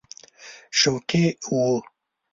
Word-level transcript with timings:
شوقي 0.79 1.25
وو. 1.51 1.71